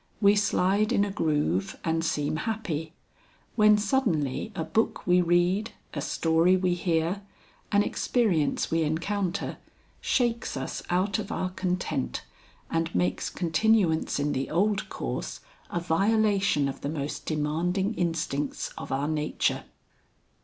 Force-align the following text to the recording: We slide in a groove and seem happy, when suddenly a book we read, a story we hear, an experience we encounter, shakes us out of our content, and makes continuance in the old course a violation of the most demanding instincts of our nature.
We 0.19 0.35
slide 0.35 0.91
in 0.91 1.05
a 1.05 1.11
groove 1.11 1.77
and 1.83 2.03
seem 2.03 2.37
happy, 2.37 2.93
when 3.55 3.77
suddenly 3.77 4.51
a 4.55 4.63
book 4.63 5.05
we 5.05 5.21
read, 5.21 5.73
a 5.93 6.01
story 6.01 6.57
we 6.57 6.73
hear, 6.73 7.21
an 7.71 7.83
experience 7.83 8.71
we 8.71 8.81
encounter, 8.81 9.59
shakes 10.01 10.57
us 10.57 10.81
out 10.89 11.19
of 11.19 11.31
our 11.31 11.51
content, 11.51 12.23
and 12.71 12.95
makes 12.95 13.29
continuance 13.29 14.17
in 14.19 14.33
the 14.33 14.49
old 14.49 14.89
course 14.89 15.41
a 15.69 15.79
violation 15.79 16.67
of 16.67 16.81
the 16.81 16.89
most 16.89 17.27
demanding 17.27 17.93
instincts 17.93 18.73
of 18.79 18.91
our 18.91 19.07
nature. 19.07 19.65